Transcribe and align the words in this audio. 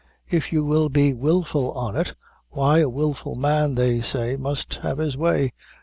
If 0.31 0.51
you 0.51 0.65
will 0.65 0.89
be 0.89 1.13
wilful 1.13 1.73
on 1.73 1.95
it, 1.95 2.15
why 2.49 2.79
a 2.79 2.89
wilful 2.89 3.35
man, 3.35 3.75
they 3.75 4.01
say, 4.01 4.35
must 4.35 4.73
have 4.81 4.97
his 4.97 5.15
way. 5.15 5.53